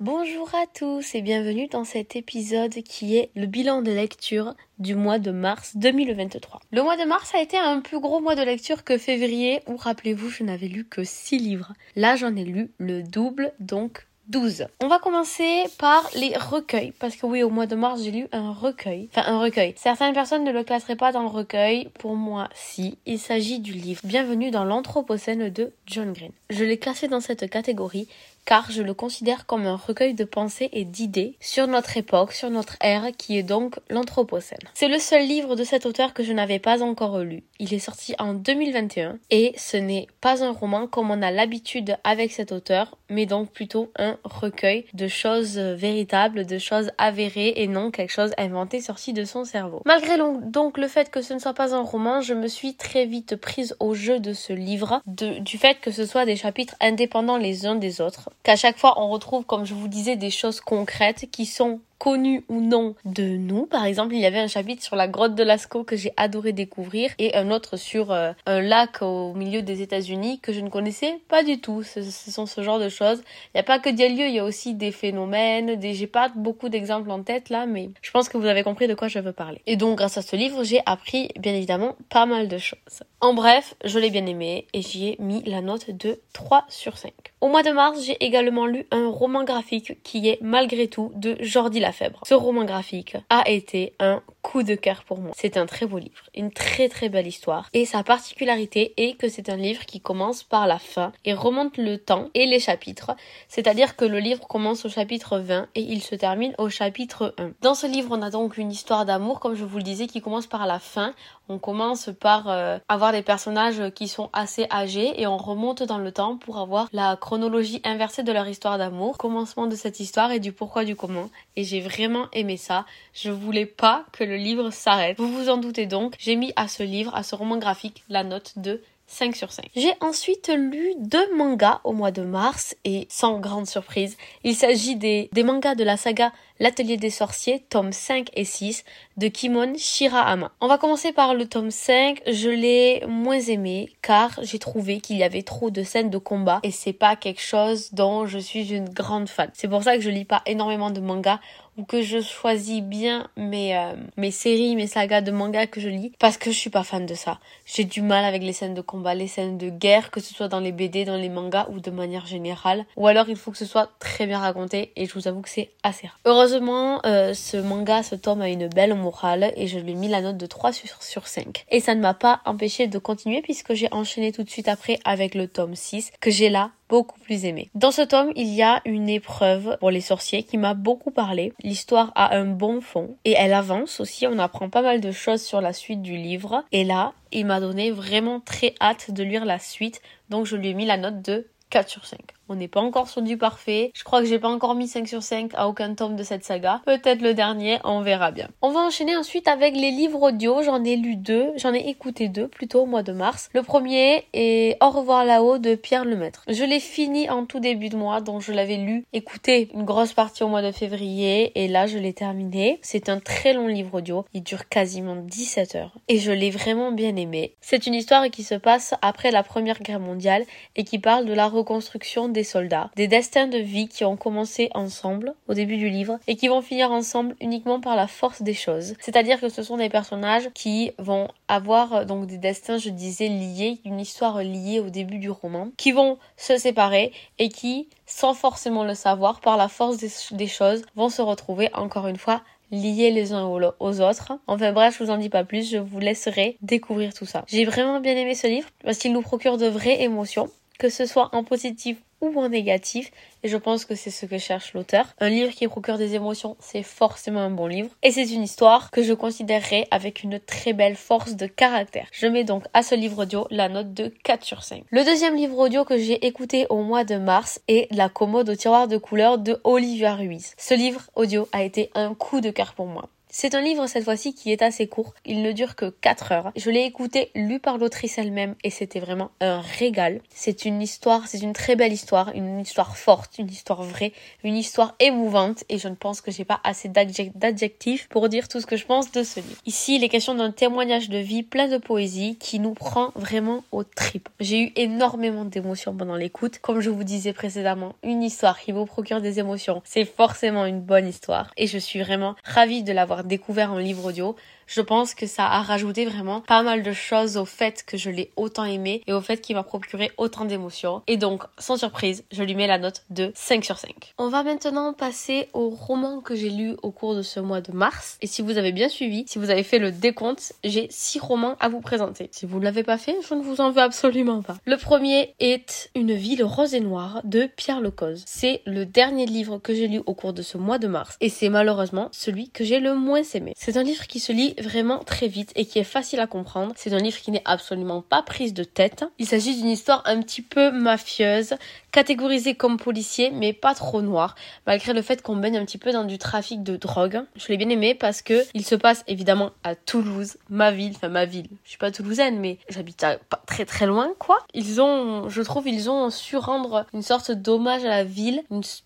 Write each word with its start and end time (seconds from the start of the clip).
Bonjour 0.00 0.52
à 0.56 0.66
tous 0.66 1.14
et 1.14 1.22
bienvenue 1.22 1.68
dans 1.68 1.84
cet 1.84 2.16
épisode 2.16 2.74
qui 2.82 3.16
est 3.16 3.30
le 3.36 3.46
bilan 3.46 3.80
de 3.80 3.92
lecture 3.92 4.54
du 4.80 4.96
mois 4.96 5.20
de 5.20 5.30
mars 5.30 5.76
2023. 5.76 6.60
Le 6.72 6.82
mois 6.82 6.96
de 6.96 7.04
mars 7.04 7.32
a 7.32 7.40
été 7.40 7.56
un 7.56 7.80
plus 7.80 8.00
gros 8.00 8.20
mois 8.20 8.34
de 8.34 8.42
lecture 8.42 8.82
que 8.82 8.98
février 8.98 9.60
où 9.68 9.76
rappelez-vous 9.76 10.30
je 10.30 10.42
n'avais 10.42 10.66
lu 10.66 10.84
que 10.84 11.04
6 11.04 11.38
livres. 11.38 11.74
Là 11.94 12.16
j'en 12.16 12.34
ai 12.34 12.44
lu 12.44 12.72
le 12.78 13.04
double 13.04 13.52
donc 13.60 14.08
12. 14.28 14.66
On 14.82 14.88
va 14.88 14.98
commencer 14.98 15.64
par 15.78 16.08
les 16.14 16.34
recueils, 16.36 16.92
parce 16.98 17.14
que 17.14 17.26
oui, 17.26 17.42
au 17.42 17.50
mois 17.50 17.66
de 17.66 17.76
mars, 17.76 18.02
j'ai 18.02 18.10
lu 18.10 18.26
un 18.32 18.52
recueil. 18.52 19.10
Enfin, 19.14 19.30
un 19.30 19.38
recueil. 19.38 19.74
Certaines 19.76 20.14
personnes 20.14 20.44
ne 20.44 20.50
le 20.50 20.64
classeraient 20.64 20.96
pas 20.96 21.12
dans 21.12 21.22
le 21.22 21.28
recueil. 21.28 21.90
Pour 21.98 22.16
moi, 22.16 22.48
si. 22.54 22.96
Il 23.04 23.18
s'agit 23.18 23.58
du 23.58 23.72
livre 23.72 24.00
Bienvenue 24.02 24.50
dans 24.50 24.64
l'Anthropocène 24.64 25.50
de 25.50 25.72
John 25.86 26.12
Green. 26.12 26.32
Je 26.48 26.64
l'ai 26.64 26.78
classé 26.78 27.06
dans 27.06 27.20
cette 27.20 27.50
catégorie 27.50 28.08
car 28.44 28.70
je 28.70 28.82
le 28.82 28.94
considère 28.94 29.46
comme 29.46 29.66
un 29.66 29.76
recueil 29.76 30.14
de 30.14 30.24
pensées 30.24 30.68
et 30.72 30.84
d'idées 30.84 31.36
sur 31.40 31.66
notre 31.66 31.96
époque, 31.96 32.32
sur 32.32 32.50
notre 32.50 32.76
ère, 32.80 33.08
qui 33.16 33.38
est 33.38 33.42
donc 33.42 33.76
l'Anthropocène. 33.88 34.58
C'est 34.74 34.88
le 34.88 34.98
seul 34.98 35.26
livre 35.26 35.56
de 35.56 35.64
cet 35.64 35.86
auteur 35.86 36.14
que 36.14 36.22
je 36.22 36.32
n'avais 36.32 36.58
pas 36.58 36.82
encore 36.82 37.18
lu. 37.20 37.42
Il 37.58 37.72
est 37.72 37.78
sorti 37.78 38.14
en 38.18 38.34
2021 38.34 39.18
et 39.30 39.54
ce 39.56 39.76
n'est 39.76 40.06
pas 40.20 40.44
un 40.44 40.52
roman 40.52 40.86
comme 40.86 41.10
on 41.10 41.22
a 41.22 41.30
l'habitude 41.30 41.96
avec 42.04 42.32
cet 42.32 42.52
auteur, 42.52 42.98
mais 43.08 43.26
donc 43.26 43.50
plutôt 43.50 43.90
un 43.98 44.18
recueil 44.24 44.86
de 44.92 45.08
choses 45.08 45.58
véritables, 45.58 46.46
de 46.46 46.58
choses 46.58 46.90
avérées 46.98 47.54
et 47.56 47.68
non 47.68 47.90
quelque 47.90 48.12
chose 48.12 48.32
inventé 48.38 48.80
sorti 48.80 49.12
de 49.12 49.24
son 49.24 49.44
cerveau. 49.44 49.82
Malgré 49.86 50.18
donc 50.42 50.78
le 50.78 50.88
fait 50.88 51.10
que 51.10 51.22
ce 51.22 51.34
ne 51.34 51.38
soit 51.38 51.54
pas 51.54 51.74
un 51.74 51.82
roman, 51.82 52.20
je 52.20 52.34
me 52.34 52.48
suis 52.48 52.74
très 52.74 53.06
vite 53.06 53.36
prise 53.36 53.76
au 53.80 53.94
jeu 53.94 54.20
de 54.20 54.32
ce 54.32 54.52
livre, 54.52 55.00
du 55.06 55.58
fait 55.58 55.80
que 55.80 55.90
ce 55.90 56.06
soit 56.06 56.24
des 56.24 56.36
chapitres 56.36 56.74
indépendants 56.80 57.38
les 57.38 57.66
uns 57.66 57.74
des 57.76 58.00
autres 58.00 58.30
qu'à 58.42 58.56
chaque 58.56 58.78
fois 58.78 59.00
on 59.00 59.08
retrouve, 59.08 59.44
comme 59.44 59.64
je 59.64 59.74
vous 59.74 59.88
disais, 59.88 60.16
des 60.16 60.30
choses 60.30 60.60
concrètes 60.60 61.30
qui 61.30 61.46
sont 61.46 61.80
connu 61.98 62.44
ou 62.48 62.60
non 62.60 62.94
de 63.04 63.24
nous. 63.24 63.66
Par 63.66 63.84
exemple, 63.84 64.14
il 64.14 64.20
y 64.20 64.26
avait 64.26 64.38
un 64.38 64.46
chapitre 64.46 64.82
sur 64.82 64.96
la 64.96 65.08
grotte 65.08 65.34
de 65.34 65.42
Lascaux 65.42 65.84
que 65.84 65.96
j'ai 65.96 66.12
adoré 66.16 66.52
découvrir 66.52 67.10
et 67.18 67.34
un 67.36 67.50
autre 67.50 67.76
sur 67.76 68.12
euh, 68.12 68.32
un 68.46 68.60
lac 68.60 69.02
au 69.02 69.34
milieu 69.34 69.62
des 69.62 69.82
États-Unis 69.82 70.40
que 70.40 70.52
je 70.52 70.60
ne 70.60 70.68
connaissais 70.68 71.18
pas 71.28 71.42
du 71.42 71.60
tout. 71.60 71.82
Ce, 71.82 72.02
sont 72.02 72.46
ce 72.46 72.62
genre 72.62 72.78
de 72.78 72.88
choses. 72.88 73.22
Il 73.54 73.56
n'y 73.56 73.60
a 73.60 73.64
pas 73.64 73.78
que 73.78 73.88
des 73.88 74.08
lieux, 74.08 74.26
il 74.26 74.34
y 74.34 74.38
a 74.38 74.44
aussi 74.44 74.74
des 74.74 74.90
phénomènes, 74.90 75.76
des 75.76 75.94
j'ai 75.94 76.06
pas 76.06 76.30
beaucoup 76.34 76.68
d'exemples 76.68 77.10
en 77.10 77.22
tête 77.22 77.48
là, 77.48 77.66
mais 77.66 77.90
je 78.02 78.10
pense 78.10 78.28
que 78.28 78.36
vous 78.36 78.46
avez 78.46 78.62
compris 78.62 78.88
de 78.88 78.94
quoi 78.94 79.08
je 79.08 79.18
veux 79.18 79.32
parler. 79.32 79.62
Et 79.66 79.76
donc 79.76 79.96
grâce 79.96 80.18
à 80.18 80.22
ce 80.22 80.36
livre, 80.36 80.64
j'ai 80.64 80.80
appris 80.86 81.30
bien 81.38 81.54
évidemment 81.54 81.96
pas 82.10 82.26
mal 82.26 82.48
de 82.48 82.58
choses. 82.58 83.04
En 83.20 83.32
bref, 83.32 83.74
je 83.84 83.98
l'ai 83.98 84.10
bien 84.10 84.26
aimé 84.26 84.66
et 84.74 84.82
j'y 84.82 85.08
ai 85.08 85.16
mis 85.18 85.42
la 85.44 85.62
note 85.62 85.90
de 85.90 86.20
3 86.34 86.66
sur 86.68 86.98
5. 86.98 87.12
Au 87.40 87.48
mois 87.48 87.62
de 87.62 87.70
mars, 87.70 88.02
j'ai 88.04 88.22
également 88.24 88.66
lu 88.66 88.86
un 88.90 89.08
roman 89.08 89.44
graphique 89.44 90.02
qui 90.02 90.28
est 90.28 90.38
malgré 90.42 90.88
tout 90.88 91.10
de 91.14 91.36
Jordi 91.40 91.80
Ce 92.24 92.34
roman 92.34 92.64
graphique 92.64 93.16
a 93.30 93.48
été 93.48 93.94
un 94.00 94.22
coup 94.44 94.62
de 94.62 94.74
cœur 94.74 95.04
pour 95.04 95.18
moi. 95.18 95.32
C'est 95.34 95.56
un 95.56 95.64
très 95.64 95.86
beau 95.86 95.98
livre, 95.98 96.28
une 96.34 96.52
très 96.52 96.88
très 96.90 97.08
belle 97.08 97.26
histoire. 97.26 97.68
Et 97.72 97.86
sa 97.86 98.04
particularité 98.04 98.92
est 98.98 99.16
que 99.16 99.28
c'est 99.28 99.48
un 99.48 99.56
livre 99.56 99.86
qui 99.86 100.00
commence 100.00 100.42
par 100.42 100.66
la 100.66 100.78
fin 100.78 101.12
et 101.24 101.32
remonte 101.32 101.78
le 101.78 101.96
temps 101.96 102.28
et 102.34 102.44
les 102.44 102.60
chapitres. 102.60 103.12
C'est-à-dire 103.48 103.96
que 103.96 104.04
le 104.04 104.18
livre 104.18 104.46
commence 104.46 104.84
au 104.84 104.90
chapitre 104.90 105.38
20 105.38 105.68
et 105.74 105.80
il 105.80 106.02
se 106.02 106.14
termine 106.14 106.54
au 106.58 106.68
chapitre 106.68 107.34
1. 107.38 107.52
Dans 107.62 107.74
ce 107.74 107.86
livre, 107.86 108.10
on 108.12 108.20
a 108.20 108.30
donc 108.30 108.58
une 108.58 108.70
histoire 108.70 109.06
d'amour, 109.06 109.40
comme 109.40 109.54
je 109.54 109.64
vous 109.64 109.78
le 109.78 109.82
disais, 109.82 110.06
qui 110.06 110.20
commence 110.20 110.46
par 110.46 110.66
la 110.66 110.78
fin. 110.78 111.14
On 111.48 111.58
commence 111.58 112.10
par 112.20 112.48
euh, 112.48 112.78
avoir 112.88 113.12
des 113.12 113.22
personnages 113.22 113.90
qui 113.94 114.08
sont 114.08 114.28
assez 114.32 114.66
âgés 114.70 115.20
et 115.20 115.26
on 115.26 115.38
remonte 115.38 115.82
dans 115.82 115.98
le 115.98 116.12
temps 116.12 116.36
pour 116.36 116.58
avoir 116.58 116.88
la 116.92 117.16
chronologie 117.16 117.80
inversée 117.84 118.22
de 118.22 118.32
leur 118.32 118.46
histoire 118.46 118.78
d'amour, 118.78 119.16
commencement 119.16 119.66
de 119.66 119.76
cette 119.76 120.00
histoire 120.00 120.32
et 120.32 120.40
du 120.40 120.52
pourquoi 120.52 120.84
du 120.84 120.96
comment. 120.96 121.30
Et 121.56 121.64
j'ai 121.64 121.80
vraiment 121.80 122.26
aimé 122.32 122.56
ça. 122.56 122.84
Je 123.14 123.30
voulais 123.30 123.66
pas 123.66 124.04
que 124.12 124.24
le 124.24 124.33
livre 124.34 124.70
s'arrête. 124.70 125.18
Vous 125.18 125.32
vous 125.32 125.48
en 125.48 125.56
doutez 125.56 125.86
donc, 125.86 126.14
j'ai 126.18 126.36
mis 126.36 126.52
à 126.56 126.68
ce 126.68 126.82
livre, 126.82 127.14
à 127.14 127.22
ce 127.22 127.34
roman 127.34 127.58
graphique, 127.58 128.04
la 128.08 128.24
note 128.24 128.54
de 128.56 128.80
5 129.06 129.36
sur 129.36 129.52
5. 129.52 129.66
J'ai 129.76 129.92
ensuite 130.00 130.50
lu 130.54 130.94
deux 130.98 131.34
mangas 131.36 131.80
au 131.84 131.92
mois 131.92 132.10
de 132.10 132.22
mars 132.22 132.74
et 132.84 133.06
sans 133.10 133.38
grande 133.38 133.66
surprise, 133.66 134.16
il 134.44 134.54
s'agit 134.54 134.96
des, 134.96 135.28
mangas 135.44 135.74
de 135.74 135.84
la 135.84 135.96
saga 135.96 136.32
L'Atelier 136.60 136.96
des 136.96 137.10
Sorciers, 137.10 137.64
tomes 137.68 137.92
5 137.92 138.28
et 138.34 138.44
6 138.44 138.84
de 139.16 139.26
Kimon 139.26 139.74
Shirahama. 139.76 140.52
On 140.60 140.68
va 140.68 140.78
commencer 140.78 141.10
par 141.10 141.34
le 141.34 141.48
tome 141.48 141.72
5. 141.72 142.22
Je 142.30 142.48
l'ai 142.48 143.02
moins 143.08 143.40
aimé 143.40 143.90
car 144.02 144.38
j'ai 144.40 144.60
trouvé 144.60 145.00
qu'il 145.00 145.16
y 145.16 145.24
avait 145.24 145.42
trop 145.42 145.70
de 145.70 145.82
scènes 145.82 146.10
de 146.10 146.18
combat 146.18 146.60
et 146.62 146.70
c'est 146.70 146.92
pas 146.92 147.16
quelque 147.16 147.40
chose 147.40 147.92
dont 147.92 148.26
je 148.26 148.38
suis 148.38 148.72
une 148.72 148.88
grande 148.88 149.28
fan. 149.28 149.50
C'est 149.52 149.66
pour 149.66 149.82
ça 149.82 149.96
que 149.96 150.00
je 150.00 150.10
lis 150.10 150.24
pas 150.24 150.42
énormément 150.46 150.92
de 150.92 151.00
mangas 151.00 151.40
ou 151.76 151.84
que 151.84 152.02
je 152.02 152.20
choisis 152.20 152.82
bien 152.82 153.28
mes, 153.36 153.76
euh, 153.76 153.94
mes 154.16 154.30
séries, 154.30 154.76
mes 154.76 154.86
sagas 154.86 155.20
de 155.20 155.30
manga 155.30 155.66
que 155.66 155.80
je 155.80 155.88
lis 155.88 156.12
parce 156.18 156.38
que 156.38 156.50
je 156.50 156.58
suis 156.58 156.70
pas 156.70 156.84
fan 156.84 157.06
de 157.06 157.14
ça. 157.14 157.38
J'ai 157.66 157.84
du 157.84 158.02
mal 158.02 158.24
avec 158.24 158.42
les 158.42 158.52
scènes 158.52 158.74
de 158.74 158.80
combat, 158.80 159.14
les 159.14 159.28
scènes 159.28 159.58
de 159.58 159.70
guerre, 159.70 160.10
que 160.10 160.20
ce 160.20 160.34
soit 160.34 160.48
dans 160.48 160.60
les 160.60 160.72
BD, 160.72 161.04
dans 161.04 161.16
les 161.16 161.28
mangas 161.28 161.66
ou 161.70 161.80
de 161.80 161.90
manière 161.90 162.26
générale. 162.26 162.84
Ou 162.96 163.06
alors 163.06 163.28
il 163.28 163.36
faut 163.36 163.50
que 163.50 163.58
ce 163.58 163.66
soit 163.66 163.90
très 163.98 164.26
bien 164.26 164.38
raconté 164.38 164.92
et 164.96 165.06
je 165.06 165.14
vous 165.14 165.28
avoue 165.28 165.40
que 165.40 165.48
c'est 165.48 165.70
assez 165.82 166.06
rare. 166.06 166.18
Heureusement, 166.24 167.00
euh, 167.06 167.34
ce 167.34 167.56
manga, 167.56 168.02
ce 168.02 168.14
tome 168.14 168.42
a 168.42 168.48
une 168.48 168.68
belle 168.68 168.94
morale 168.94 169.52
et 169.56 169.66
je 169.66 169.78
lui 169.78 169.92
ai 169.92 169.94
mis 169.94 170.08
la 170.08 170.20
note 170.20 170.36
de 170.36 170.46
3 170.46 170.72
sur, 170.72 171.02
sur 171.02 171.26
5. 171.26 171.64
Et 171.70 171.80
ça 171.80 171.94
ne 171.94 172.00
m'a 172.00 172.14
pas 172.14 172.40
empêché 172.44 172.86
de 172.86 172.98
continuer 172.98 173.42
puisque 173.42 173.74
j'ai 173.74 173.88
enchaîné 173.92 174.32
tout 174.32 174.42
de 174.42 174.50
suite 174.50 174.68
après 174.68 174.98
avec 175.04 175.34
le 175.34 175.48
tome 175.48 175.74
6 175.74 176.12
que 176.20 176.30
j'ai 176.30 176.50
là 176.50 176.70
plus 177.02 177.44
aimé. 177.44 177.70
Dans 177.74 177.90
ce 177.90 178.02
tome, 178.02 178.32
il 178.36 178.48
y 178.48 178.62
a 178.62 178.80
une 178.84 179.08
épreuve 179.08 179.76
pour 179.80 179.90
les 179.90 180.00
sorciers 180.00 180.42
qui 180.42 180.56
m'a 180.56 180.74
beaucoup 180.74 181.10
parlé. 181.10 181.52
L'histoire 181.62 182.12
a 182.14 182.36
un 182.36 182.46
bon 182.46 182.80
fond 182.80 183.16
et 183.24 183.32
elle 183.32 183.52
avance 183.52 184.00
aussi. 184.00 184.26
On 184.26 184.38
apprend 184.38 184.70
pas 184.70 184.82
mal 184.82 185.00
de 185.00 185.10
choses 185.10 185.42
sur 185.42 185.60
la 185.60 185.72
suite 185.72 186.02
du 186.02 186.16
livre. 186.16 186.64
Et 186.72 186.84
là, 186.84 187.12
il 187.32 187.46
m'a 187.46 187.60
donné 187.60 187.90
vraiment 187.90 188.40
très 188.40 188.74
hâte 188.80 189.10
de 189.10 189.22
lire 189.22 189.44
la 189.44 189.58
suite. 189.58 190.00
Donc 190.28 190.46
je 190.46 190.56
lui 190.56 190.68
ai 190.68 190.74
mis 190.74 190.86
la 190.86 190.96
note 190.96 191.22
de 191.22 191.48
4 191.70 191.88
sur 191.88 192.06
5. 192.06 192.33
On 192.48 192.56
n'est 192.56 192.68
pas 192.68 192.80
encore 192.80 193.08
sur 193.08 193.22
du 193.22 193.38
parfait. 193.38 193.90
Je 193.94 194.04
crois 194.04 194.20
que 194.20 194.26
j'ai 194.26 194.38
pas 194.38 194.48
encore 194.48 194.74
mis 194.74 194.86
5 194.86 195.08
sur 195.08 195.22
5 195.22 195.52
à 195.54 195.66
aucun 195.66 195.94
tome 195.94 196.14
de 196.14 196.22
cette 196.22 196.44
saga. 196.44 196.82
Peut-être 196.84 197.22
le 197.22 197.32
dernier, 197.32 197.78
on 197.84 198.02
verra 198.02 198.30
bien. 198.30 198.48
On 198.60 198.70
va 198.70 198.80
enchaîner 198.80 199.16
ensuite 199.16 199.48
avec 199.48 199.74
les 199.74 199.90
livres 199.90 200.28
audio. 200.28 200.62
J'en 200.62 200.84
ai 200.84 200.96
lu 200.96 201.16
deux, 201.16 201.52
j'en 201.56 201.72
ai 201.72 201.88
écouté 201.88 202.28
deux 202.28 202.48
plutôt 202.48 202.82
au 202.82 202.86
mois 202.86 203.02
de 203.02 203.12
mars. 203.12 203.48
Le 203.54 203.62
premier 203.62 204.26
est 204.34 204.76
Au 204.82 204.90
revoir 204.90 205.24
là-haut 205.24 205.58
de 205.58 205.74
Pierre 205.74 206.04
Lemaître. 206.04 206.44
Je 206.48 206.64
l'ai 206.64 206.80
fini 206.80 207.30
en 207.30 207.46
tout 207.46 207.60
début 207.60 207.88
de 207.88 207.96
mois, 207.96 208.20
donc 208.20 208.42
je 208.42 208.52
l'avais 208.52 208.76
lu, 208.76 209.04
écouté 209.12 209.70
une 209.72 209.84
grosse 209.84 210.12
partie 210.12 210.42
au 210.42 210.48
mois 210.48 210.62
de 210.62 210.72
février 210.72 211.52
et 211.62 211.68
là 211.68 211.86
je 211.86 211.98
l'ai 211.98 212.12
terminé. 212.12 212.78
C'est 212.82 213.08
un 213.08 213.20
très 213.20 213.54
long 213.54 213.68
livre 213.68 213.98
audio. 213.98 214.24
Il 214.34 214.42
dure 214.42 214.68
quasiment 214.68 215.16
17 215.16 215.76
heures 215.76 215.94
et 216.08 216.18
je 216.18 216.32
l'ai 216.32 216.50
vraiment 216.50 216.92
bien 216.92 217.16
aimé. 217.16 217.54
C'est 217.60 217.86
une 217.86 217.94
histoire 217.94 218.28
qui 218.30 218.42
se 218.42 218.54
passe 218.54 218.94
après 219.00 219.30
la 219.30 219.42
Première 219.42 219.80
Guerre 219.80 220.00
mondiale 220.00 220.44
et 220.76 220.84
qui 220.84 220.98
parle 220.98 221.24
de 221.24 221.32
la 221.32 221.48
reconstruction 221.48 222.28
des 222.34 222.44
soldats, 222.44 222.90
des 222.96 223.08
destins 223.08 223.46
de 223.46 223.56
vie 223.56 223.88
qui 223.88 224.04
ont 224.04 224.18
commencé 224.18 224.68
ensemble 224.74 225.32
au 225.48 225.54
début 225.54 225.78
du 225.78 225.88
livre 225.88 226.18
et 226.26 226.36
qui 226.36 226.48
vont 226.48 226.60
finir 226.60 226.90
ensemble 226.90 227.34
uniquement 227.40 227.80
par 227.80 227.96
la 227.96 228.06
force 228.06 228.42
des 228.42 228.52
choses. 228.52 228.94
C'est-à-dire 229.00 229.40
que 229.40 229.48
ce 229.48 229.62
sont 229.62 229.78
des 229.78 229.88
personnages 229.88 230.50
qui 230.52 230.92
vont 230.98 231.28
avoir 231.48 231.94
euh, 231.94 232.04
donc 232.04 232.26
des 232.26 232.36
destins, 232.36 232.76
je 232.76 232.90
disais, 232.90 233.28
liés, 233.28 233.80
une 233.86 234.00
histoire 234.00 234.42
liée 234.42 234.80
au 234.80 234.90
début 234.90 235.18
du 235.18 235.30
roman, 235.30 235.70
qui 235.78 235.92
vont 235.92 236.18
se 236.36 236.58
séparer 236.58 237.12
et 237.38 237.48
qui, 237.48 237.88
sans 238.04 238.34
forcément 238.34 238.84
le 238.84 238.94
savoir, 238.94 239.40
par 239.40 239.56
la 239.56 239.68
force 239.68 239.96
des, 239.96 240.46
choses, 240.46 240.82
vont 240.94 241.08
se 241.08 241.22
retrouver 241.22 241.70
encore 241.72 242.08
une 242.08 242.18
fois 242.18 242.42
liés 242.70 243.10
les 243.10 243.32
uns 243.32 243.46
aux 243.46 244.00
autres. 244.00 244.32
Enfin 244.46 244.72
bref, 244.72 244.96
je 244.98 245.04
vous 245.04 245.10
en 245.10 245.16
dis 245.16 245.28
pas 245.28 245.44
plus, 245.44 245.70
je 245.70 245.78
vous 245.78 246.00
laisserai 246.00 246.56
découvrir 246.60 247.14
tout 247.14 247.26
ça. 247.26 247.44
J'ai 247.46 247.64
vraiment 247.64 248.00
bien 248.00 248.16
aimé 248.16 248.34
ce 248.34 248.48
livre 248.48 248.68
parce 248.82 248.98
qu'il 248.98 249.12
nous 249.12 249.22
procure 249.22 249.56
de 249.56 249.66
vraies 249.66 250.02
émotions 250.02 250.50
que 250.78 250.88
ce 250.88 251.06
soit 251.06 251.30
en 251.34 251.44
positif 251.44 251.98
ou 252.28 252.48
négatif. 252.48 253.10
Et 253.42 253.48
je 253.48 253.56
pense 253.56 253.84
que 253.84 253.94
c'est 253.94 254.10
ce 254.10 254.26
que 254.26 254.38
cherche 254.38 254.72
l'auteur. 254.74 255.06
Un 255.18 255.28
livre 255.28 255.52
qui 255.52 255.68
procure 255.68 255.98
des 255.98 256.14
émotions, 256.14 256.56
c'est 256.60 256.82
forcément 256.82 257.40
un 257.40 257.50
bon 257.50 257.66
livre. 257.66 257.90
Et 258.02 258.10
c'est 258.10 258.30
une 258.32 258.42
histoire 258.42 258.90
que 258.90 259.02
je 259.02 259.12
considérerais 259.12 259.86
avec 259.90 260.22
une 260.22 260.40
très 260.40 260.72
belle 260.72 260.96
force 260.96 261.36
de 261.36 261.46
caractère. 261.46 262.06
Je 262.12 262.26
mets 262.26 262.44
donc 262.44 262.64
à 262.72 262.82
ce 262.82 262.94
livre 262.94 263.22
audio 263.22 263.46
la 263.50 263.68
note 263.68 263.92
de 263.92 264.12
4 264.22 264.44
sur 264.44 264.62
5. 264.62 264.84
Le 264.90 265.04
deuxième 265.04 265.36
livre 265.36 265.58
audio 265.58 265.84
que 265.84 265.98
j'ai 265.98 266.26
écouté 266.26 266.66
au 266.70 266.82
mois 266.82 267.04
de 267.04 267.16
mars 267.16 267.60
est 267.68 267.92
La 267.92 268.08
commode 268.08 268.48
au 268.48 268.54
tiroir 268.54 268.88
de 268.88 268.96
couleur 268.96 269.38
de 269.38 269.60
Olivia 269.64 270.14
Ruiz. 270.14 270.54
Ce 270.56 270.74
livre 270.74 271.02
audio 271.14 271.48
a 271.52 271.62
été 271.62 271.90
un 271.94 272.14
coup 272.14 272.40
de 272.40 272.50
cœur 272.50 272.74
pour 272.74 272.86
moi. 272.86 273.08
C'est 273.36 273.56
un 273.56 273.62
livre 273.62 273.88
cette 273.88 274.04
fois-ci 274.04 274.32
qui 274.32 274.52
est 274.52 274.62
assez 274.62 274.86
court. 274.86 275.12
Il 275.26 275.42
ne 275.42 275.50
dure 275.50 275.74
que 275.74 275.86
4 275.86 276.30
heures. 276.30 276.52
Je 276.54 276.70
l'ai 276.70 276.84
écouté 276.84 277.32
lu 277.34 277.58
par 277.58 277.78
l'autrice 277.78 278.16
elle-même 278.16 278.54
et 278.62 278.70
c'était 278.70 279.00
vraiment 279.00 279.32
un 279.40 279.60
régal. 279.60 280.20
C'est 280.32 280.64
une 280.64 280.80
histoire, 280.80 281.26
c'est 281.26 281.40
une 281.40 281.52
très 281.52 281.74
belle 281.74 281.92
histoire, 281.92 282.30
une 282.36 282.60
histoire 282.60 282.96
forte, 282.96 283.38
une 283.38 283.48
histoire 283.48 283.82
vraie, 283.82 284.12
une 284.44 284.56
histoire 284.56 284.94
émouvante 285.00 285.64
et 285.68 285.78
je 285.78 285.88
ne 285.88 285.96
pense 285.96 286.20
que 286.20 286.30
j'ai 286.30 286.44
pas 286.44 286.60
assez 286.62 286.88
d'adjectifs 286.88 288.08
pour 288.08 288.28
dire 288.28 288.46
tout 288.46 288.60
ce 288.60 288.66
que 288.66 288.76
je 288.76 288.86
pense 288.86 289.10
de 289.10 289.24
ce 289.24 289.40
livre. 289.40 289.60
Ici, 289.66 289.96
il 289.96 290.04
est 290.04 290.08
question 290.08 290.36
d'un 290.36 290.52
témoignage 290.52 291.08
de 291.08 291.18
vie 291.18 291.42
plein 291.42 291.66
de 291.66 291.78
poésie 291.78 292.36
qui 292.38 292.60
nous 292.60 292.74
prend 292.74 293.10
vraiment 293.16 293.64
au 293.72 293.82
trip. 293.82 294.28
J'ai 294.38 294.60
eu 294.60 294.72
énormément 294.76 295.44
d'émotions 295.44 295.92
pendant 295.92 296.14
l'écoute. 296.14 296.60
Comme 296.60 296.80
je 296.80 296.90
vous 296.90 297.02
disais 297.02 297.32
précédemment, 297.32 297.96
une 298.04 298.22
histoire 298.22 298.60
qui 298.60 298.70
vous 298.70 298.86
procure 298.86 299.20
des 299.20 299.40
émotions, 299.40 299.82
c'est 299.84 300.04
forcément 300.04 300.66
une 300.66 300.80
bonne 300.80 301.08
histoire 301.08 301.50
et 301.56 301.66
je 301.66 301.78
suis 301.78 302.00
vraiment 302.00 302.36
ravie 302.44 302.84
de 302.84 302.92
l'avoir 302.92 303.23
découvert 303.24 303.72
en 303.72 303.78
livre 303.78 304.06
audio 304.06 304.36
je 304.66 304.80
pense 304.80 305.14
que 305.14 305.26
ça 305.26 305.46
a 305.46 305.62
rajouté 305.62 306.04
vraiment 306.06 306.40
pas 306.40 306.62
mal 306.62 306.82
de 306.82 306.92
choses 306.92 307.36
au 307.36 307.44
fait 307.44 307.84
que 307.86 307.96
je 307.96 308.10
l'ai 308.10 308.30
autant 308.36 308.64
aimé 308.64 309.02
et 309.06 309.12
au 309.12 309.20
fait 309.20 309.40
qu'il 309.40 309.56
m'a 309.56 309.62
procuré 309.62 310.10
autant 310.16 310.44
d'émotions. 310.44 311.02
Et 311.06 311.16
donc, 311.16 311.42
sans 311.58 311.76
surprise, 311.76 312.24
je 312.32 312.42
lui 312.42 312.54
mets 312.54 312.66
la 312.66 312.78
note 312.78 313.04
de 313.10 313.32
5 313.34 313.64
sur 313.64 313.78
5. 313.78 314.14
On 314.18 314.28
va 314.28 314.42
maintenant 314.42 314.92
passer 314.92 315.48
au 315.52 315.70
roman 315.70 316.20
que 316.20 316.34
j'ai 316.34 316.50
lu 316.50 316.74
au 316.82 316.90
cours 316.90 317.14
de 317.14 317.22
ce 317.22 317.40
mois 317.40 317.60
de 317.60 317.72
mars. 317.72 318.18
Et 318.20 318.26
si 318.26 318.42
vous 318.42 318.58
avez 318.58 318.72
bien 318.72 318.88
suivi, 318.88 319.24
si 319.26 319.38
vous 319.38 319.50
avez 319.50 319.62
fait 319.62 319.78
le 319.78 319.90
décompte, 319.90 320.52
j'ai 320.64 320.86
6 320.90 321.20
romans 321.20 321.56
à 321.60 321.68
vous 321.68 321.80
présenter. 321.80 322.28
Si 322.32 322.46
vous 322.46 322.58
ne 322.58 322.64
l'avez 322.64 322.82
pas 322.82 322.98
fait, 322.98 323.16
je 323.28 323.34
ne 323.34 323.42
vous 323.42 323.60
en 323.60 323.70
veux 323.70 323.82
absolument 323.82 324.42
pas. 324.42 324.56
Le 324.64 324.76
premier 324.76 325.34
est 325.40 325.90
Une 325.94 326.14
ville 326.14 326.44
rose 326.44 326.74
et 326.74 326.80
noire 326.80 327.20
de 327.24 327.48
Pierre 327.56 327.80
Lecoz. 327.80 328.22
C'est 328.26 328.62
le 328.66 328.84
dernier 328.84 329.26
livre 329.26 329.58
que 329.58 329.74
j'ai 329.74 329.88
lu 329.88 330.00
au 330.06 330.14
cours 330.14 330.32
de 330.32 330.42
ce 330.42 330.58
mois 330.58 330.78
de 330.78 330.86
mars 330.86 331.16
et 331.20 331.28
c'est 331.28 331.48
malheureusement 331.48 332.08
celui 332.12 332.50
que 332.50 332.64
j'ai 332.64 332.80
le 332.80 332.94
moins 332.94 333.22
aimé. 333.34 333.52
C'est 333.56 333.76
un 333.76 333.82
livre 333.82 334.06
qui 334.06 334.20
se 334.20 334.32
lit 334.32 334.53
vraiment 334.62 334.98
très 334.98 335.28
vite 335.28 335.52
et 335.56 335.66
qui 335.66 335.78
est 335.78 335.84
facile 335.84 336.20
à 336.20 336.26
comprendre. 336.26 336.72
C'est 336.76 336.92
un 336.92 336.98
livre 336.98 337.18
qui 337.18 337.30
n'est 337.30 337.42
absolument 337.44 338.02
pas 338.02 338.22
prise 338.22 338.54
de 338.54 338.64
tête. 338.64 339.04
Il 339.18 339.26
s'agit 339.26 339.56
d'une 339.56 339.68
histoire 339.68 340.02
un 340.06 340.20
petit 340.20 340.42
peu 340.42 340.70
mafieuse, 340.70 341.54
catégorisée 341.94 342.56
comme 342.56 342.76
policier, 342.76 343.30
mais 343.30 343.52
pas 343.52 343.72
trop 343.72 344.02
noire, 344.02 344.34
malgré 344.66 344.92
le 344.92 345.00
fait 345.00 345.22
qu'on 345.22 345.36
baigne 345.36 345.58
un 345.58 345.64
petit 345.64 345.78
peu 345.78 345.92
dans 345.92 346.02
du 346.02 346.18
trafic 346.18 346.64
de 346.64 346.76
drogue. 346.76 347.22
Je 347.36 347.46
l'ai 347.46 347.56
bien 347.56 347.68
aimé 347.68 347.94
parce 347.94 348.20
que 348.20 348.42
il 348.52 348.66
se 348.66 348.74
passe 348.74 349.04
évidemment 349.06 349.52
à 349.62 349.76
Toulouse, 349.76 350.36
ma 350.50 350.72
ville, 350.72 350.94
enfin 350.96 351.08
ma 351.08 351.24
ville. 351.24 351.46
Je 351.62 351.68
suis 351.68 351.78
pas 351.78 351.92
toulousaine, 351.92 352.40
mais 352.40 352.58
j'habite 352.68 353.06
pas 353.28 353.40
très 353.46 353.64
très 353.64 353.86
loin, 353.86 354.10
quoi. 354.18 354.38
Ils 354.54 354.82
ont, 354.82 355.28
je 355.28 355.40
trouve, 355.42 355.68
ils 355.68 355.88
ont 355.88 356.10
su 356.10 356.36
rendre 356.36 356.84
une 356.92 357.02
sorte 357.02 357.30
d'hommage 357.30 357.84
à 357.84 357.90
la 357.90 358.02
ville, 358.02 358.42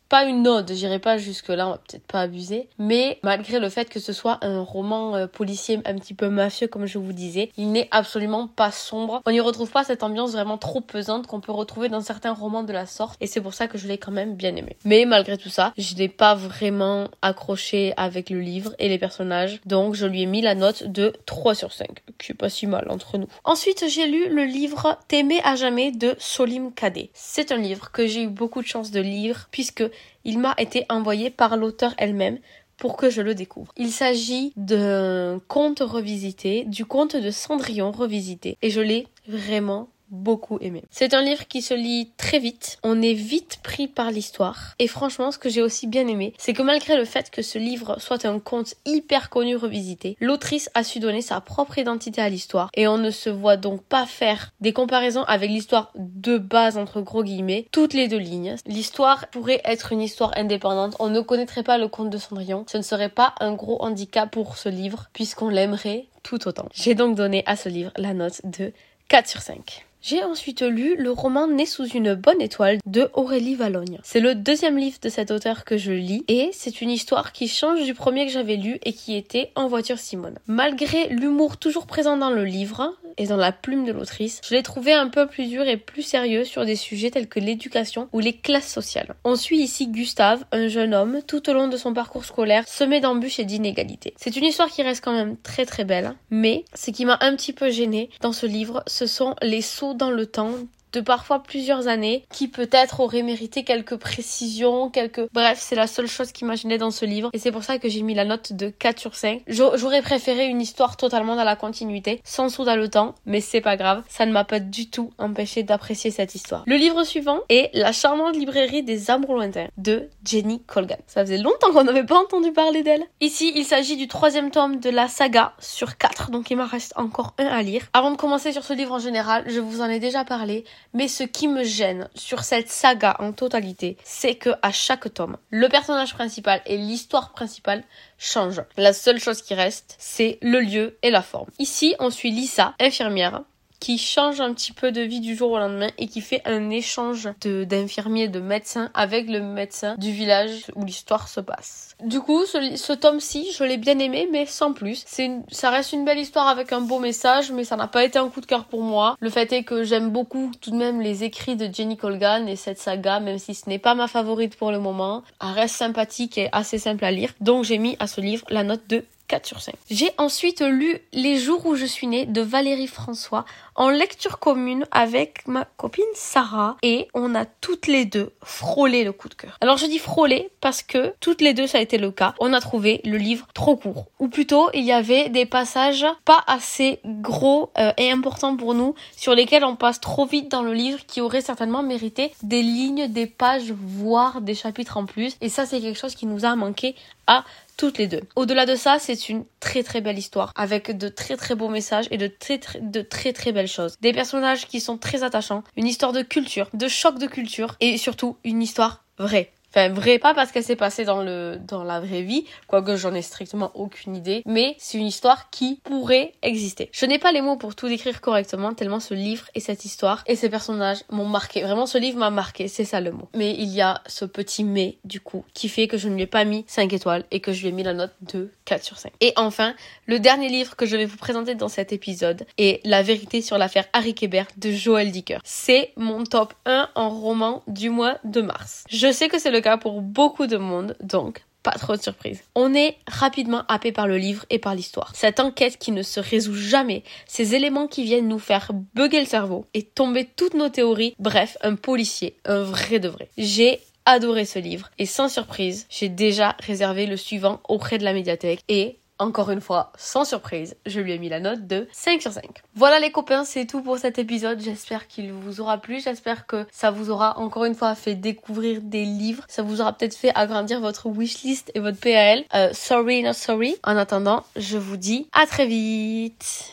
pas 0.08 0.24
une 0.24 0.46
ode, 0.46 0.72
j'irai 0.72 0.98
pas 0.98 1.18
jusque 1.18 1.48
là, 1.48 1.66
on 1.66 1.70
va 1.72 1.78
peut-être 1.78 2.06
pas 2.06 2.20
abuser, 2.20 2.68
mais 2.78 3.18
malgré 3.22 3.58
le 3.58 3.68
fait 3.68 3.88
que 3.88 4.00
ce 4.00 4.12
soit 4.12 4.38
un 4.42 4.60
roman 4.60 5.16
euh, 5.16 5.26
policier 5.26 5.80
un 5.84 5.94
petit 5.96 6.14
peu 6.14 6.28
mafieux 6.28 6.66
comme 6.66 6.86
je 6.86 6.98
vous 6.98 7.12
disais, 7.12 7.52
il 7.56 7.72
n'est 7.72 7.88
absolument 7.90 8.48
pas 8.48 8.70
sombre. 8.70 9.22
On 9.26 9.30
n'y 9.30 9.40
retrouve 9.40 9.70
pas 9.70 9.84
cette 9.84 10.02
ambiance 10.02 10.32
vraiment 10.32 10.58
trop 10.58 10.80
pesante 10.80 11.26
qu'on 11.26 11.40
peut 11.40 11.52
retrouver 11.52 11.88
dans 11.88 12.00
certains 12.00 12.32
romans 12.32 12.62
de 12.62 12.72
la 12.72 12.86
et 13.20 13.26
c'est 13.26 13.40
pour 13.40 13.54
ça 13.54 13.68
que 13.68 13.78
je 13.78 13.86
l'ai 13.86 13.98
quand 13.98 14.12
même 14.12 14.34
bien 14.34 14.54
aimé. 14.56 14.76
Mais 14.84 15.04
malgré 15.04 15.36
tout 15.36 15.48
ça, 15.48 15.72
je 15.78 15.94
n'ai 15.94 16.08
pas 16.08 16.34
vraiment 16.34 17.08
accroché 17.22 17.92
avec 17.96 18.30
le 18.30 18.40
livre 18.40 18.74
et 18.78 18.88
les 18.88 18.98
personnages, 18.98 19.60
donc 19.66 19.94
je 19.94 20.06
lui 20.06 20.22
ai 20.22 20.26
mis 20.26 20.42
la 20.42 20.54
note 20.54 20.84
de 20.84 21.12
3 21.26 21.54
sur 21.54 21.72
5, 21.72 21.88
qui 22.18 22.32
est 22.32 22.34
pas 22.34 22.48
si 22.48 22.66
mal 22.66 22.86
entre 22.90 23.18
nous. 23.18 23.28
Ensuite, 23.44 23.84
j'ai 23.88 24.06
lu 24.06 24.28
le 24.28 24.44
livre 24.44 24.98
T'aimer 25.08 25.40
à 25.44 25.56
jamais 25.56 25.92
de 25.92 26.14
Solim 26.18 26.72
Kadé. 26.72 27.10
C'est 27.14 27.52
un 27.52 27.56
livre 27.56 27.90
que 27.92 28.06
j'ai 28.06 28.22
eu 28.24 28.28
beaucoup 28.28 28.62
de 28.62 28.66
chance 28.66 28.90
de 28.90 29.00
lire 29.00 29.48
puisque 29.50 29.84
il 30.24 30.38
m'a 30.38 30.54
été 30.58 30.84
envoyé 30.88 31.30
par 31.30 31.56
l'auteur 31.56 31.94
elle-même 31.98 32.38
pour 32.78 32.96
que 32.96 33.10
je 33.10 33.20
le 33.20 33.34
découvre. 33.34 33.72
Il 33.76 33.90
s'agit 33.90 34.52
d'un 34.56 35.40
conte 35.48 35.80
revisité, 35.80 36.64
du 36.64 36.86
conte 36.86 37.16
de 37.16 37.30
Cendrillon 37.30 37.90
revisité, 37.90 38.56
et 38.62 38.70
je 38.70 38.80
l'ai 38.80 39.08
vraiment 39.26 39.88
beaucoup 40.10 40.58
aimé. 40.60 40.84
C'est 40.90 41.14
un 41.14 41.22
livre 41.22 41.46
qui 41.46 41.62
se 41.62 41.74
lit 41.74 42.10
très 42.16 42.38
vite, 42.38 42.78
on 42.82 43.02
est 43.02 43.14
vite 43.14 43.58
pris 43.62 43.88
par 43.88 44.10
l'histoire 44.10 44.74
et 44.78 44.88
franchement 44.88 45.30
ce 45.30 45.38
que 45.38 45.48
j'ai 45.48 45.62
aussi 45.62 45.86
bien 45.86 46.06
aimé, 46.06 46.32
c'est 46.38 46.52
que 46.52 46.62
malgré 46.62 46.96
le 46.96 47.04
fait 47.04 47.30
que 47.30 47.42
ce 47.42 47.58
livre 47.58 47.96
soit 47.98 48.24
un 48.24 48.38
conte 48.38 48.74
hyper 48.86 49.30
connu 49.30 49.56
revisité, 49.56 50.16
l'autrice 50.20 50.70
a 50.74 50.84
su 50.84 51.00
donner 51.00 51.22
sa 51.22 51.40
propre 51.40 51.78
identité 51.78 52.20
à 52.20 52.28
l'histoire 52.28 52.70
et 52.74 52.88
on 52.88 52.98
ne 52.98 53.10
se 53.10 53.30
voit 53.30 53.56
donc 53.56 53.82
pas 53.82 54.06
faire 54.06 54.52
des 54.60 54.72
comparaisons 54.72 55.24
avec 55.24 55.50
l'histoire 55.50 55.92
de 55.96 56.38
base 56.38 56.78
entre 56.78 57.00
gros 57.00 57.22
guillemets, 57.22 57.66
toutes 57.72 57.94
les 57.94 58.08
deux 58.08 58.18
lignes. 58.18 58.56
L'histoire 58.66 59.28
pourrait 59.28 59.60
être 59.64 59.92
une 59.92 60.02
histoire 60.02 60.32
indépendante, 60.36 60.96
on 60.98 61.08
ne 61.08 61.20
connaîtrait 61.20 61.62
pas 61.62 61.78
le 61.78 61.88
conte 61.88 62.10
de 62.10 62.18
Cendrillon, 62.18 62.64
ce 62.68 62.78
ne 62.78 62.82
serait 62.82 63.08
pas 63.08 63.34
un 63.40 63.52
gros 63.52 63.82
handicap 63.82 64.30
pour 64.30 64.56
ce 64.56 64.68
livre 64.68 65.08
puisqu'on 65.12 65.48
l'aimerait 65.48 66.06
tout 66.22 66.46
autant. 66.48 66.68
J'ai 66.72 66.94
donc 66.94 67.16
donné 67.16 67.42
à 67.46 67.56
ce 67.56 67.68
livre 67.68 67.92
la 67.96 68.14
note 68.14 68.40
de 68.44 68.72
4 69.08 69.28
sur 69.28 69.40
5. 69.40 69.87
J'ai 70.00 70.22
ensuite 70.22 70.62
lu 70.62 70.94
le 70.96 71.10
roman 71.10 71.48
Né 71.48 71.66
sous 71.66 71.86
une 71.86 72.14
bonne 72.14 72.40
étoile 72.40 72.78
de 72.86 73.10
Aurélie 73.14 73.56
Valogne. 73.56 73.98
C'est 74.04 74.20
le 74.20 74.36
deuxième 74.36 74.78
livre 74.78 74.98
de 75.02 75.08
cet 75.08 75.32
auteur 75.32 75.64
que 75.64 75.76
je 75.76 75.90
lis 75.90 76.24
et 76.28 76.50
c'est 76.52 76.80
une 76.80 76.90
histoire 76.90 77.32
qui 77.32 77.48
change 77.48 77.82
du 77.82 77.94
premier 77.94 78.24
que 78.24 78.32
j'avais 78.32 78.56
lu 78.56 78.78
et 78.84 78.92
qui 78.92 79.16
était 79.16 79.50
En 79.56 79.66
voiture 79.66 79.98
Simone. 79.98 80.38
Malgré 80.46 81.08
l'humour 81.08 81.56
toujours 81.56 81.86
présent 81.86 82.16
dans 82.16 82.30
le 82.30 82.44
livre 82.44 82.96
et 83.16 83.26
dans 83.26 83.36
la 83.36 83.50
plume 83.50 83.84
de 83.84 83.90
l'autrice, 83.90 84.40
je 84.48 84.54
l'ai 84.54 84.62
trouvé 84.62 84.92
un 84.92 85.08
peu 85.08 85.26
plus 85.26 85.46
dur 85.46 85.66
et 85.66 85.76
plus 85.76 86.02
sérieux 86.02 86.44
sur 86.44 86.64
des 86.64 86.76
sujets 86.76 87.10
tels 87.10 87.26
que 87.26 87.40
l'éducation 87.40 88.08
ou 88.12 88.20
les 88.20 88.34
classes 88.34 88.72
sociales. 88.72 89.16
On 89.24 89.34
suit 89.34 89.58
ici 89.58 89.88
Gustave, 89.88 90.44
un 90.52 90.68
jeune 90.68 90.94
homme, 90.94 91.18
tout 91.26 91.50
au 91.50 91.52
long 91.52 91.66
de 91.66 91.76
son 91.76 91.92
parcours 91.92 92.24
scolaire, 92.24 92.62
semé 92.68 93.00
d'embûches 93.00 93.40
et 93.40 93.44
d'inégalités. 93.44 94.14
C'est 94.16 94.36
une 94.36 94.44
histoire 94.44 94.68
qui 94.68 94.82
reste 94.82 95.04
quand 95.04 95.12
même 95.12 95.36
très 95.38 95.66
très 95.66 95.84
belle, 95.84 96.14
mais 96.30 96.64
ce 96.74 96.92
qui 96.92 97.04
m'a 97.04 97.18
un 97.20 97.34
petit 97.34 97.52
peu 97.52 97.70
gêné 97.70 98.10
dans 98.20 98.32
ce 98.32 98.46
livre, 98.46 98.84
ce 98.86 99.06
sont 99.06 99.34
les 99.42 99.62
sauts 99.62 99.87
dans 99.94 100.10
le 100.10 100.26
temps 100.26 100.54
de 100.92 101.00
parfois 101.00 101.42
plusieurs 101.42 101.88
années, 101.88 102.24
qui 102.32 102.48
peut-être 102.48 103.00
aurait 103.00 103.22
mérité 103.22 103.64
quelques 103.64 103.96
précisions, 103.96 104.90
quelques... 104.90 105.28
Bref, 105.32 105.58
c'est 105.60 105.76
la 105.76 105.86
seule 105.86 106.06
chose 106.06 106.32
qui 106.32 106.44
m'imaginait 106.44 106.78
dans 106.78 106.90
ce 106.90 107.04
livre, 107.04 107.30
et 107.32 107.38
c'est 107.38 107.52
pour 107.52 107.64
ça 107.64 107.78
que 107.78 107.88
j'ai 107.88 108.02
mis 108.02 108.14
la 108.14 108.24
note 108.24 108.52
de 108.52 108.68
4 108.68 108.98
sur 108.98 109.14
5. 109.14 109.42
J'aurais 109.48 110.02
préféré 110.02 110.46
une 110.46 110.60
histoire 110.60 110.96
totalement 110.96 111.36
dans 111.36 111.44
la 111.44 111.56
continuité, 111.56 112.20
sans 112.24 112.48
saut 112.48 112.64
dans 112.64 112.76
le 112.76 112.88
temps, 112.88 113.14
mais 113.26 113.40
c'est 113.40 113.60
pas 113.60 113.76
grave, 113.76 114.02
ça 114.08 114.26
ne 114.26 114.32
m'a 114.32 114.44
pas 114.44 114.60
du 114.60 114.90
tout 114.90 115.12
empêché 115.18 115.62
d'apprécier 115.62 116.10
cette 116.10 116.34
histoire. 116.34 116.64
Le 116.66 116.76
livre 116.76 117.04
suivant 117.04 117.40
est 117.48 117.70
La 117.74 117.92
charmante 117.92 118.36
librairie 118.36 118.82
des 118.82 119.10
amours 119.10 119.34
lointains, 119.34 119.68
de 119.76 120.08
Jenny 120.24 120.62
Colgan. 120.66 120.98
Ça 121.06 121.22
faisait 121.22 121.38
longtemps 121.38 121.72
qu'on 121.72 121.84
n'avait 121.84 122.04
pas 122.04 122.18
entendu 122.18 122.52
parler 122.52 122.82
d'elle. 122.82 123.04
Ici, 123.20 123.52
il 123.54 123.64
s'agit 123.64 123.96
du 123.96 124.08
troisième 124.08 124.50
tome 124.50 124.80
de 124.80 124.90
la 124.90 125.08
saga 125.08 125.52
sur 125.58 125.96
4, 125.96 126.30
donc 126.30 126.50
il 126.50 126.56
m'en 126.56 126.66
reste 126.66 126.92
encore 126.96 127.34
un 127.38 127.46
à 127.46 127.62
lire. 127.62 127.82
Avant 127.92 128.10
de 128.10 128.16
commencer 128.16 128.52
sur 128.52 128.64
ce 128.64 128.72
livre 128.72 128.92
en 128.92 128.98
général, 128.98 129.44
je 129.46 129.60
vous 129.60 129.80
en 129.80 129.88
ai 129.88 129.98
déjà 129.98 130.24
parlé, 130.24 130.64
mais 130.94 131.08
ce 131.08 131.22
qui 131.22 131.48
me 131.48 131.64
gêne 131.64 132.08
sur 132.14 132.44
cette 132.44 132.68
saga 132.68 133.16
en 133.18 133.32
totalité, 133.32 133.96
c'est 134.04 134.34
que 134.34 134.50
à 134.62 134.72
chaque 134.72 135.12
tome, 135.12 135.36
le 135.50 135.68
personnage 135.68 136.14
principal 136.14 136.62
et 136.66 136.76
l'histoire 136.76 137.32
principale 137.32 137.84
changent. 138.18 138.62
La 138.76 138.92
seule 138.92 139.20
chose 139.20 139.42
qui 139.42 139.54
reste, 139.54 139.96
c'est 139.98 140.38
le 140.42 140.60
lieu 140.60 140.98
et 141.02 141.10
la 141.10 141.22
forme. 141.22 141.50
Ici, 141.58 141.94
on 141.98 142.10
suit 142.10 142.30
Lisa, 142.30 142.74
infirmière, 142.80 143.42
qui 143.80 143.98
change 143.98 144.40
un 144.40 144.52
petit 144.52 144.72
peu 144.72 144.92
de 144.92 145.00
vie 145.00 145.20
du 145.20 145.36
jour 145.36 145.52
au 145.52 145.58
lendemain 145.58 145.88
et 145.98 146.06
qui 146.06 146.20
fait 146.20 146.42
un 146.44 146.70
échange 146.70 147.28
d'infirmiers, 147.42 148.28
de, 148.28 148.40
médecins 148.40 148.90
avec 148.94 149.28
le 149.28 149.40
médecin 149.40 149.94
du 149.96 150.10
village 150.10 150.66
où 150.74 150.84
l'histoire 150.84 151.28
se 151.28 151.40
passe. 151.40 151.94
Du 152.02 152.20
coup, 152.20 152.44
ce, 152.46 152.92
tome-ci, 152.92 153.50
je 153.56 153.64
l'ai 153.64 153.76
bien 153.76 153.98
aimé, 153.98 154.28
mais 154.30 154.46
sans 154.46 154.72
plus. 154.72 155.04
C'est 155.06 155.30
ça 155.50 155.70
reste 155.70 155.92
une 155.92 156.04
belle 156.04 156.18
histoire 156.18 156.48
avec 156.48 156.72
un 156.72 156.80
beau 156.80 156.98
message, 156.98 157.50
mais 157.50 157.64
ça 157.64 157.76
n'a 157.76 157.88
pas 157.88 158.04
été 158.04 158.18
un 158.18 158.28
coup 158.28 158.40
de 158.40 158.46
cœur 158.46 158.64
pour 158.64 158.82
moi. 158.82 159.16
Le 159.20 159.30
fait 159.30 159.52
est 159.52 159.64
que 159.64 159.82
j'aime 159.82 160.10
beaucoup 160.10 160.52
tout 160.60 160.70
de 160.70 160.76
même 160.76 161.00
les 161.00 161.24
écrits 161.24 161.56
de 161.56 161.72
Jenny 161.72 161.96
Colgan 161.96 162.46
et 162.46 162.56
cette 162.56 162.78
saga, 162.78 163.20
même 163.20 163.38
si 163.38 163.54
ce 163.54 163.68
n'est 163.68 163.78
pas 163.78 163.94
ma 163.94 164.06
favorite 164.06 164.56
pour 164.56 164.70
le 164.70 164.78
moment. 164.78 165.22
Elle 165.42 165.50
reste 165.50 165.76
sympathique 165.76 166.38
et 166.38 166.48
assez 166.52 166.78
simple 166.78 167.04
à 167.04 167.10
lire. 167.10 167.32
Donc 167.40 167.64
j'ai 167.64 167.78
mis 167.78 167.96
à 167.98 168.06
ce 168.06 168.20
livre 168.20 168.44
la 168.48 168.62
note 168.62 168.86
de 168.88 169.04
4 169.28 169.46
sur 169.46 169.60
5. 169.60 169.74
J'ai 169.90 170.10
ensuite 170.18 170.62
lu 170.62 170.98
Les 171.12 171.38
jours 171.38 171.64
où 171.66 171.76
je 171.76 171.84
suis 171.84 172.06
née 172.06 172.26
de 172.26 172.40
Valérie 172.40 172.86
François 172.86 173.44
en 173.78 173.90
lecture 173.90 174.40
commune 174.40 174.86
avec 174.90 175.46
ma 175.46 175.64
copine 175.76 176.04
Sarah 176.14 176.76
et 176.82 177.08
on 177.14 177.34
a 177.36 177.44
toutes 177.44 177.86
les 177.86 178.04
deux 178.04 178.32
frôlé 178.42 179.04
le 179.04 179.12
coup 179.12 179.28
de 179.28 179.34
cœur. 179.34 179.56
Alors 179.60 179.76
je 179.78 179.86
dis 179.86 180.00
frôlé 180.00 180.50
parce 180.60 180.82
que 180.82 181.14
toutes 181.20 181.40
les 181.40 181.54
deux 181.54 181.68
ça 181.68 181.78
a 181.78 181.80
été 181.80 181.96
le 181.96 182.10
cas. 182.10 182.34
On 182.40 182.52
a 182.52 182.60
trouvé 182.60 183.00
le 183.04 183.16
livre 183.16 183.46
trop 183.54 183.76
court 183.76 184.06
ou 184.18 184.28
plutôt 184.28 184.68
il 184.74 184.84
y 184.84 184.92
avait 184.92 185.28
des 185.28 185.46
passages 185.46 186.04
pas 186.24 186.42
assez 186.48 186.98
gros 187.04 187.70
euh, 187.78 187.92
et 187.96 188.10
importants 188.10 188.56
pour 188.56 188.74
nous 188.74 188.96
sur 189.16 189.34
lesquels 189.34 189.64
on 189.64 189.76
passe 189.76 190.00
trop 190.00 190.26
vite 190.26 190.50
dans 190.50 190.62
le 190.62 190.74
livre 190.74 191.06
qui 191.06 191.20
aurait 191.20 191.40
certainement 191.40 191.84
mérité 191.84 192.32
des 192.42 192.62
lignes, 192.62 193.06
des 193.06 193.26
pages 193.26 193.70
voire 193.70 194.40
des 194.40 194.54
chapitres 194.54 194.96
en 194.96 195.06
plus 195.06 195.36
et 195.40 195.48
ça 195.48 195.66
c'est 195.66 195.80
quelque 195.80 195.98
chose 195.98 196.16
qui 196.16 196.26
nous 196.26 196.44
a 196.44 196.56
manqué 196.56 196.96
à 197.28 197.44
toutes 197.78 197.98
les 197.98 198.08
deux. 198.08 198.22
Au-delà 198.34 198.66
de 198.66 198.74
ça, 198.74 198.98
c'est 198.98 199.28
une 199.28 199.44
très 199.60 199.84
très 199.84 200.00
belle 200.00 200.18
histoire 200.18 200.52
avec 200.56 200.98
de 200.98 201.08
très 201.08 201.36
très 201.36 201.54
beaux 201.54 201.68
messages 201.68 202.08
et 202.10 202.18
de 202.18 202.26
très 202.26 202.58
très, 202.58 202.80
de 202.80 203.00
très 203.02 203.32
très 203.32 203.52
belles 203.52 203.67
Des 204.00 204.12
personnages 204.12 204.66
qui 204.66 204.80
sont 204.80 204.98
très 204.98 205.22
attachants, 205.22 205.62
une 205.76 205.86
histoire 205.86 206.12
de 206.12 206.22
culture, 206.22 206.68
de 206.74 206.88
choc 206.88 207.18
de 207.18 207.26
culture 207.26 207.76
et 207.80 207.98
surtout 207.98 208.36
une 208.44 208.62
histoire 208.62 209.04
vraie 209.18 209.52
Enfin, 209.70 209.90
vrai, 209.90 210.18
pas 210.18 210.34
parce 210.34 210.50
qu'elle 210.50 210.64
s'est 210.64 210.76
passée 210.76 211.04
dans 211.04 211.22
le, 211.22 211.58
dans 211.60 211.84
la 211.84 212.00
vraie 212.00 212.22
vie, 212.22 212.44
quoique 212.66 212.96
j'en 212.96 213.14
ai 213.14 213.22
strictement 213.22 213.70
aucune 213.74 214.16
idée, 214.16 214.42
mais 214.46 214.74
c'est 214.78 214.98
une 214.98 215.06
histoire 215.06 215.50
qui 215.50 215.80
pourrait 215.84 216.32
exister. 216.42 216.88
Je 216.92 217.06
n'ai 217.06 217.18
pas 217.18 217.32
les 217.32 217.42
mots 217.42 217.56
pour 217.56 217.74
tout 217.74 217.88
décrire 217.88 218.20
correctement, 218.20 218.72
tellement 218.72 219.00
ce 219.00 219.14
livre 219.14 219.46
et 219.54 219.60
cette 219.60 219.84
histoire 219.84 220.24
et 220.26 220.36
ces 220.36 220.48
personnages 220.48 221.04
m'ont 221.10 221.26
marqué. 221.26 221.62
Vraiment, 221.62 221.86
ce 221.86 221.98
livre 221.98 222.18
m'a 222.18 222.30
marqué, 222.30 222.68
c'est 222.68 222.84
ça 222.84 223.00
le 223.00 223.12
mot. 223.12 223.28
Mais 223.34 223.52
il 223.52 223.68
y 223.68 223.80
a 223.80 224.02
ce 224.06 224.24
petit 224.24 224.64
mais, 224.64 224.98
du 225.04 225.20
coup, 225.20 225.44
qui 225.54 225.68
fait 225.68 225.86
que 225.86 225.98
je 225.98 226.08
ne 226.08 226.14
lui 226.14 226.22
ai 226.22 226.26
pas 226.26 226.44
mis 226.44 226.64
5 226.66 226.92
étoiles 226.92 227.24
et 227.30 227.40
que 227.40 227.52
je 227.52 227.62
lui 227.62 227.68
ai 227.68 227.72
mis 227.72 227.82
la 227.82 227.94
note 227.94 228.12
de 228.22 228.50
4 228.64 228.82
sur 228.82 228.98
5. 228.98 229.12
Et 229.20 229.32
enfin, 229.36 229.74
le 230.06 230.18
dernier 230.18 230.48
livre 230.48 230.76
que 230.76 230.86
je 230.86 230.96
vais 230.96 231.04
vous 231.04 231.16
présenter 231.16 231.54
dans 231.54 231.68
cet 231.68 231.92
épisode 231.92 232.46
est 232.56 232.80
La 232.84 233.02
vérité 233.02 233.42
sur 233.42 233.58
l'affaire 233.58 233.84
Harry 233.92 234.14
Kéber 234.14 234.44
de 234.56 234.70
Joël 234.72 235.10
Dicker. 235.10 235.38
C'est 235.44 235.92
mon 235.96 236.24
top 236.24 236.54
1 236.66 236.88
en 236.94 237.10
roman 237.10 237.62
du 237.66 237.90
mois 237.90 238.18
de 238.24 238.40
mars. 238.40 238.84
Je 238.88 239.12
sais 239.12 239.28
que 239.28 239.38
c'est 239.38 239.50
cas 239.60 239.76
pour 239.76 240.00
beaucoup 240.02 240.46
de 240.46 240.56
monde, 240.56 240.96
donc 241.02 241.42
pas 241.62 241.72
trop 241.72 241.96
de 241.96 242.02
surprise. 242.02 242.42
On 242.54 242.74
est 242.74 242.96
rapidement 243.06 243.64
happé 243.68 243.92
par 243.92 244.06
le 244.06 244.16
livre 244.16 244.44
et 244.48 244.58
par 244.58 244.74
l'histoire. 244.74 245.12
Cette 245.14 245.40
enquête 245.40 245.78
qui 245.78 245.92
ne 245.92 246.02
se 246.02 246.20
résout 246.20 246.54
jamais, 246.54 247.02
ces 247.26 247.54
éléments 247.54 247.88
qui 247.88 248.04
viennent 248.04 248.28
nous 248.28 248.38
faire 248.38 248.70
bugger 248.94 249.20
le 249.20 249.26
cerveau 249.26 249.66
et 249.74 249.82
tomber 249.82 250.24
toutes 250.24 250.54
nos 250.54 250.68
théories, 250.68 251.14
bref, 251.18 251.58
un 251.62 251.74
policier, 251.74 252.36
un 252.44 252.62
vrai 252.62 253.00
de 253.00 253.08
vrai. 253.08 253.28
J'ai 253.36 253.80
adoré 254.06 254.46
ce 254.46 254.58
livre 254.58 254.88
et 254.98 255.04
sans 255.04 255.28
surprise, 255.28 255.86
j'ai 255.90 256.08
déjà 256.08 256.56
réservé 256.60 257.06
le 257.06 257.16
suivant 257.16 257.60
auprès 257.68 257.98
de 257.98 258.04
la 258.04 258.14
médiathèque 258.14 258.60
et 258.68 258.98
encore 259.18 259.50
une 259.50 259.60
fois, 259.60 259.92
sans 259.96 260.24
surprise, 260.24 260.76
je 260.86 261.00
lui 261.00 261.12
ai 261.12 261.18
mis 261.18 261.28
la 261.28 261.40
note 261.40 261.66
de 261.66 261.88
5 261.92 262.22
sur 262.22 262.32
5. 262.32 262.62
Voilà 262.74 263.00
les 263.00 263.10
copains, 263.10 263.44
c'est 263.44 263.66
tout 263.66 263.82
pour 263.82 263.98
cet 263.98 264.18
épisode. 264.18 264.60
J'espère 264.60 265.06
qu'il 265.08 265.32
vous 265.32 265.60
aura 265.60 265.78
plu. 265.78 266.00
J'espère 266.00 266.46
que 266.46 266.66
ça 266.70 266.90
vous 266.90 267.10
aura 267.10 267.38
encore 267.38 267.64
une 267.64 267.74
fois 267.74 267.94
fait 267.94 268.14
découvrir 268.14 268.80
des 268.82 269.04
livres. 269.04 269.44
Ça 269.48 269.62
vous 269.62 269.80
aura 269.80 269.92
peut-être 269.92 270.16
fait 270.16 270.32
agrandir 270.34 270.80
votre 270.80 271.08
wishlist 271.08 271.70
et 271.74 271.80
votre 271.80 271.98
PAL. 271.98 272.44
Euh, 272.54 272.70
sorry, 272.72 273.22
not 273.22 273.32
sorry. 273.32 273.76
En 273.84 273.96
attendant, 273.96 274.44
je 274.56 274.78
vous 274.78 274.96
dis 274.96 275.28
à 275.32 275.46
très 275.46 275.66
vite. 275.66 276.72